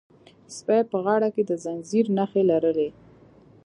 [0.55, 2.89] سپي په غاړه کې د زنځیر نښې لرلې.